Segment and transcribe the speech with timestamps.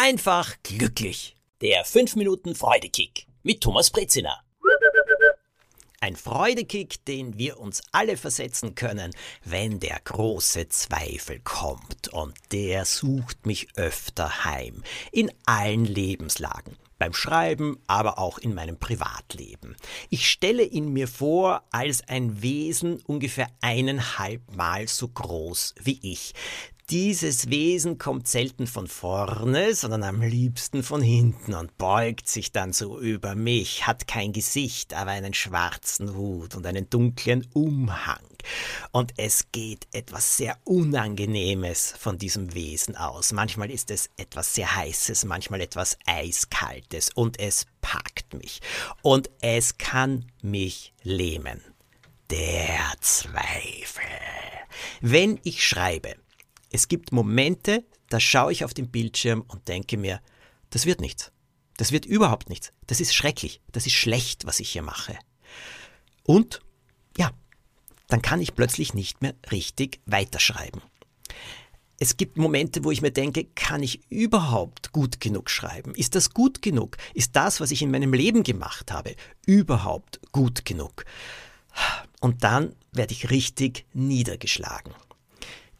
[0.00, 1.36] einfach glücklich.
[1.60, 4.40] Der 5 Minuten Freudekick mit Thomas Brezina.
[6.00, 9.10] Ein Freudekick, den wir uns alle versetzen können,
[9.44, 12.08] wenn der große Zweifel kommt.
[12.08, 14.82] Und der sucht mich öfter heim.
[15.12, 19.74] In allen Lebenslagen beim Schreiben, aber auch in meinem Privatleben.
[20.10, 26.34] Ich stelle ihn mir vor als ein Wesen ungefähr eineinhalb Mal so groß wie ich.
[26.90, 32.72] Dieses Wesen kommt selten von vorne, sondern am liebsten von hinten und beugt sich dann
[32.72, 38.26] so über mich, hat kein Gesicht, aber einen schwarzen Hut und einen dunklen Umhang.
[38.90, 43.32] Und es geht etwas sehr Unangenehmes von diesem Wesen aus.
[43.32, 48.62] Manchmal ist es etwas sehr Heißes, manchmal etwas Eiskaltes und es packt mich.
[49.02, 51.62] Und es kann mich lähmen.
[52.30, 54.02] Der Zweifel.
[55.00, 56.16] Wenn ich schreibe,
[56.70, 60.20] es gibt Momente, da schaue ich auf den Bildschirm und denke mir,
[60.70, 61.32] das wird nichts.
[61.76, 62.72] Das wird überhaupt nichts.
[62.86, 63.60] Das ist schrecklich.
[63.72, 65.18] Das ist schlecht, was ich hier mache.
[66.24, 66.60] Und
[67.16, 67.30] ja,
[68.08, 70.82] dann kann ich plötzlich nicht mehr richtig weiterschreiben.
[71.98, 75.94] Es gibt Momente, wo ich mir denke, kann ich überhaupt gut genug schreiben?
[75.94, 76.96] Ist das gut genug?
[77.12, 79.14] Ist das, was ich in meinem Leben gemacht habe,
[79.44, 81.04] überhaupt gut genug?
[82.20, 84.94] Und dann werde ich richtig niedergeschlagen.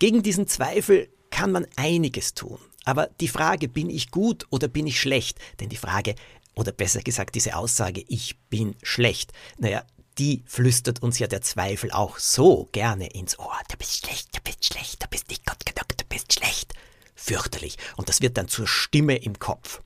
[0.00, 2.58] Gegen diesen Zweifel kann man einiges tun.
[2.86, 5.38] Aber die Frage, bin ich gut oder bin ich schlecht?
[5.60, 6.14] Denn die Frage,
[6.56, 9.84] oder besser gesagt diese Aussage, ich bin schlecht, naja,
[10.16, 13.58] die flüstert uns ja der Zweifel auch so gerne ins Ohr.
[13.70, 16.72] Du bist schlecht, du bist schlecht, du bist nicht gut genug, du bist schlecht.
[17.14, 17.76] Fürchterlich.
[17.96, 19.82] Und das wird dann zur Stimme im Kopf.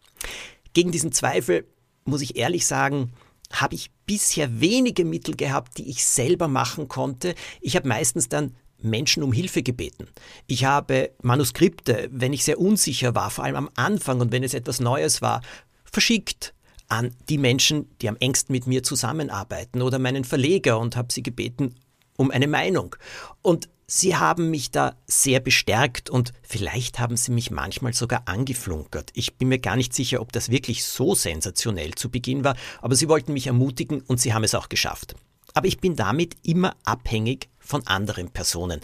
[0.74, 1.66] Gegen diesen Zweifel,
[2.04, 3.12] muss ich ehrlich sagen,
[3.50, 7.34] habe ich bisher wenige Mittel gehabt, die ich selber machen konnte.
[7.60, 8.54] Ich habe meistens dann
[8.84, 10.08] Menschen um Hilfe gebeten.
[10.46, 14.54] Ich habe Manuskripte, wenn ich sehr unsicher war, vor allem am Anfang und wenn es
[14.54, 15.42] etwas Neues war,
[15.84, 16.54] verschickt
[16.88, 21.22] an die Menschen, die am engsten mit mir zusammenarbeiten oder meinen Verleger und habe sie
[21.22, 21.74] gebeten
[22.16, 22.94] um eine Meinung.
[23.42, 29.10] Und sie haben mich da sehr bestärkt und vielleicht haben sie mich manchmal sogar angeflunkert.
[29.14, 32.94] Ich bin mir gar nicht sicher, ob das wirklich so sensationell zu Beginn war, aber
[32.94, 35.14] sie wollten mich ermutigen und sie haben es auch geschafft.
[35.54, 38.80] Aber ich bin damit immer abhängig von anderen Personen.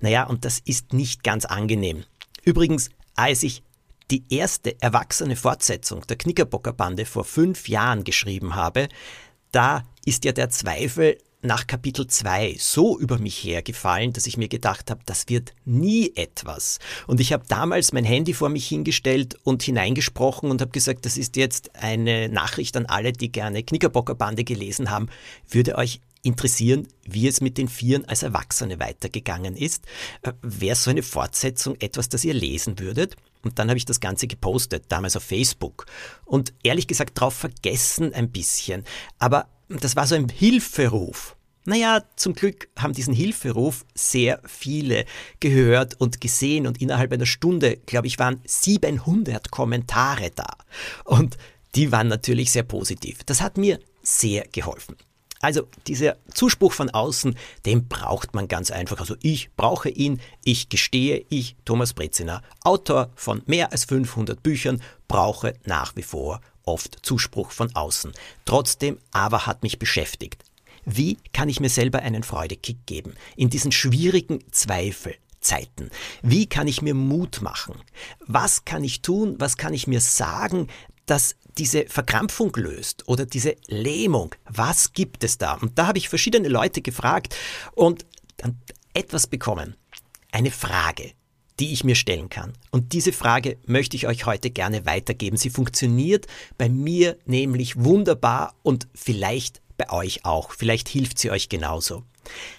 [0.00, 2.04] Naja, und das ist nicht ganz angenehm.
[2.44, 3.62] Übrigens, als ich
[4.10, 8.88] die erste erwachsene Fortsetzung der Knickerbockerbande vor fünf Jahren geschrieben habe,
[9.52, 14.48] da ist ja der Zweifel nach Kapitel 2 so über mich hergefallen, dass ich mir
[14.48, 16.78] gedacht habe, das wird nie etwas.
[17.06, 21.16] Und ich habe damals mein Handy vor mich hingestellt und hineingesprochen und habe gesagt, das
[21.16, 25.08] ist jetzt eine Nachricht an alle, die gerne Knickerbockerbande gelesen haben.
[25.48, 29.84] Würde euch interessieren, wie es mit den Vieren als Erwachsene weitergegangen ist.
[30.22, 33.16] Äh, Wäre so eine Fortsetzung etwas, das ihr lesen würdet?
[33.42, 35.86] Und dann habe ich das Ganze gepostet, damals auf Facebook.
[36.24, 38.84] Und ehrlich gesagt drauf vergessen ein bisschen.
[39.18, 41.36] Aber das war so ein Hilferuf.
[41.64, 45.04] Naja, zum Glück haben diesen Hilferuf sehr viele
[45.38, 50.56] gehört und gesehen und innerhalb einer Stunde, glaube ich, waren 700 Kommentare da.
[51.04, 51.36] Und
[51.76, 53.22] die waren natürlich sehr positiv.
[53.24, 54.96] Das hat mir sehr geholfen.
[55.42, 57.36] Also dieser Zuspruch von außen,
[57.66, 59.00] den braucht man ganz einfach.
[59.00, 64.80] Also ich brauche ihn, ich gestehe, ich, Thomas Brezina, Autor von mehr als 500 Büchern,
[65.08, 68.12] brauche nach wie vor oft Zuspruch von außen.
[68.44, 70.44] Trotzdem aber hat mich beschäftigt.
[70.84, 75.90] Wie kann ich mir selber einen Freudekick geben in diesen schwierigen Zweifelzeiten?
[76.22, 77.74] Wie kann ich mir Mut machen?
[78.26, 79.34] Was kann ich tun?
[79.38, 80.68] Was kann ich mir sagen,
[81.06, 84.34] dass diese Verkrampfung löst oder diese Lähmung.
[84.48, 85.54] Was gibt es da?
[85.54, 87.34] Und da habe ich verschiedene Leute gefragt
[87.74, 88.04] und
[88.36, 88.58] dann
[88.94, 89.76] etwas bekommen.
[90.30, 91.12] Eine Frage,
[91.60, 92.52] die ich mir stellen kann.
[92.70, 95.36] Und diese Frage möchte ich euch heute gerne weitergeben.
[95.36, 96.26] Sie funktioniert
[96.58, 100.52] bei mir nämlich wunderbar und vielleicht bei euch auch.
[100.52, 102.04] Vielleicht hilft sie euch genauso.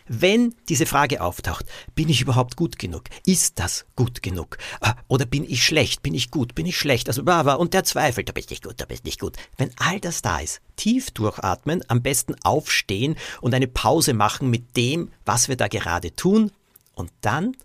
[0.07, 3.03] Wenn diese Frage auftaucht, bin ich überhaupt gut genug?
[3.25, 4.57] Ist das gut genug?
[4.81, 6.03] Ah, oder bin ich schlecht?
[6.03, 6.53] Bin ich gut?
[6.53, 7.07] Bin ich schlecht?
[7.07, 9.37] Also, und der Zweifel, da bist nicht gut, da bist nicht gut.
[9.57, 14.75] Wenn all das da ist, tief durchatmen, am besten aufstehen und eine Pause machen mit
[14.75, 16.51] dem, was wir da gerade tun
[16.93, 17.55] und dann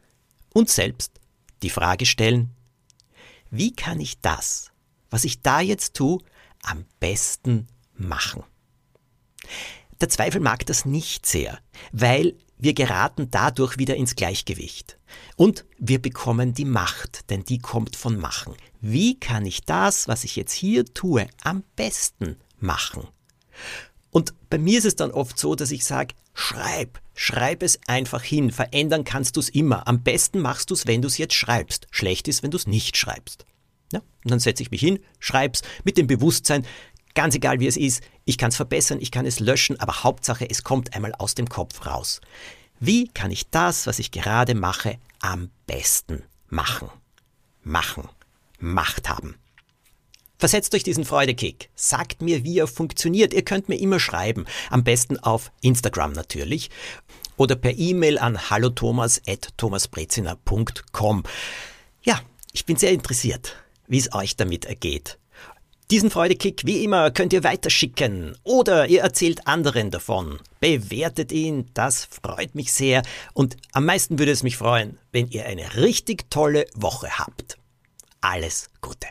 [0.55, 1.12] uns selbst
[1.62, 2.50] die Frage stellen,
[3.50, 4.70] wie kann ich das,
[5.10, 6.22] was ich da jetzt tue,
[6.62, 7.66] am besten
[7.96, 8.44] machen?
[10.00, 11.58] Der Zweifel mag das nicht sehr,
[11.92, 14.98] weil wir geraten dadurch wieder ins Gleichgewicht.
[15.36, 18.54] Und wir bekommen die Macht, denn die kommt von Machen.
[18.80, 23.06] Wie kann ich das, was ich jetzt hier tue, am besten machen?
[24.10, 28.22] Und bei mir ist es dann oft so, dass ich sage, schreib, schreib es einfach
[28.22, 29.86] hin, verändern kannst du es immer.
[29.86, 31.86] Am besten machst du es, wenn du es jetzt schreibst.
[31.90, 33.44] Schlecht ist, wenn du es nicht schreibst.
[33.92, 36.66] Ja, und dann setze ich mich hin, schreib's mit dem Bewusstsein,
[37.19, 40.49] ganz egal wie es ist, ich kann es verbessern, ich kann es löschen, aber Hauptsache,
[40.49, 42.20] es kommt einmal aus dem Kopf raus.
[42.79, 46.88] Wie kann ich das, was ich gerade mache, am besten machen?
[47.65, 48.09] Machen.
[48.61, 49.35] Macht haben.
[50.38, 51.70] Versetzt euch diesen Freudekick.
[51.75, 53.35] Sagt mir, wie er funktioniert.
[53.35, 54.44] Ihr könnt mir immer schreiben.
[54.70, 56.70] Am besten auf Instagram natürlich.
[57.37, 61.25] Oder per E-Mail an hallothomas.thomasbreziner.com.
[62.03, 62.20] Ja,
[62.53, 63.56] ich bin sehr interessiert,
[63.88, 65.19] wie es euch damit ergeht.
[65.90, 70.38] Diesen Freudekick, wie immer, könnt ihr weiterschicken oder ihr erzählt anderen davon.
[70.61, 73.02] Bewertet ihn, das freut mich sehr
[73.32, 77.56] und am meisten würde es mich freuen, wenn ihr eine richtig tolle Woche habt.
[78.20, 79.08] Alles Gute.